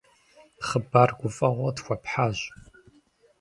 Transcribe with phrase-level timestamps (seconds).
[0.67, 2.37] Хъыбар гуфӀэгъуэ къытхуэпхьащ.